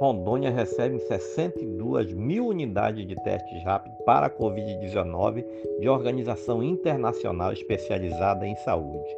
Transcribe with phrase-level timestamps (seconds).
[0.00, 5.44] Rondônia recebe 62 mil unidades de testes rápidos para a Covid-19
[5.78, 9.14] de organização internacional especializada em saúde.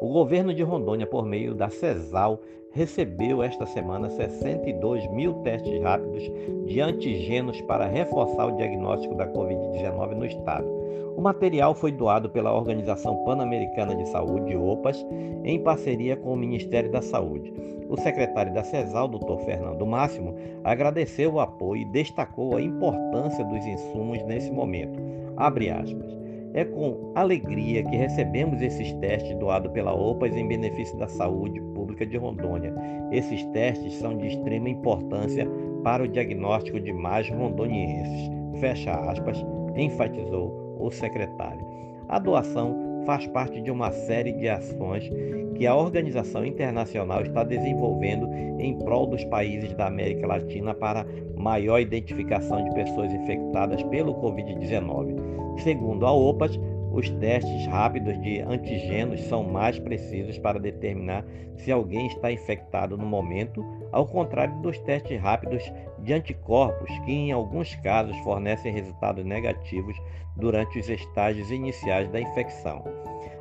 [0.00, 2.40] O governo de Rondônia, por meio da CESAL,
[2.70, 6.22] recebeu esta semana 62 mil testes rápidos
[6.64, 10.68] de antígenos para reforçar o diagnóstico da Covid-19 no estado.
[11.16, 15.04] O material foi doado pela Organização Pan-Americana de Saúde, OPAS,
[15.42, 17.52] em parceria com o Ministério da Saúde.
[17.88, 19.38] O secretário da CESAL, Dr.
[19.44, 24.98] Fernando Máximo, agradeceu o apoio e destacou a importância dos insumos nesse momento.
[25.36, 26.14] Abre aspas.
[26.54, 32.06] É com alegria que recebemos esses testes doados pela OPAS em benefício da saúde pública
[32.06, 32.72] de Rondônia.
[33.10, 35.48] Esses testes são de extrema importância
[35.82, 38.30] para o diagnóstico de mais rondonienses.
[38.60, 39.44] Fecha aspas,
[39.74, 41.66] enfatizou o secretário.
[42.08, 45.10] A doação faz parte de uma série de ações
[45.54, 48.28] que a organização internacional está desenvolvendo
[48.58, 51.06] em prol dos países da América Latina para
[51.36, 55.60] maior identificação de pessoas infectadas pelo Covid-19.
[55.62, 56.58] Segundo a OPAS,
[56.94, 61.24] os testes rápidos de antígenos são mais precisos para determinar
[61.56, 65.62] se alguém está infectado no momento, ao contrário dos testes rápidos
[65.98, 69.96] de anticorpos, que em alguns casos fornecem resultados negativos
[70.36, 72.84] durante os estágios iniciais da infecção.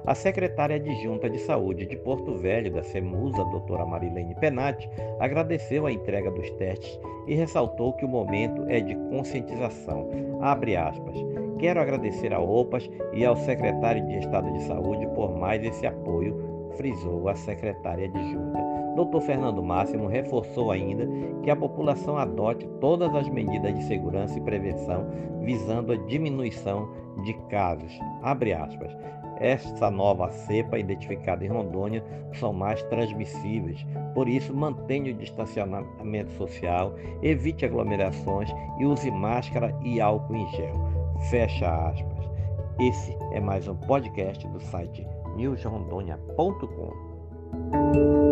[0.05, 5.91] A secretária adjunta de saúde de Porto Velho, da CEMUSA, doutora Marilene Penati, agradeceu a
[5.91, 10.09] entrega dos testes e ressaltou que o momento é de conscientização.
[10.41, 11.42] Abre aspas.
[11.59, 16.53] Quero agradecer ao OPAS e ao secretário de Estado de Saúde por mais esse apoio,
[16.75, 18.59] frisou a secretária adjunta.
[18.95, 19.21] Dr.
[19.21, 21.07] Fernando Máximo reforçou ainda
[21.41, 25.07] que a população adote todas as medidas de segurança e prevenção
[25.41, 26.89] visando a diminuição
[27.23, 27.91] de casos.
[29.39, 36.95] Esta nova cepa identificada em Rondônia são mais transmissíveis, por isso mantenha o distanciamento social,
[37.21, 38.49] evite aglomerações
[38.79, 41.02] e use máscara e álcool em gel.
[41.29, 42.29] Fecha aspas.
[42.79, 48.22] Esse é mais um podcast do site newsrondônia.com.